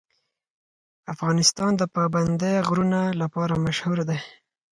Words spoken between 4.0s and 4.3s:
دی.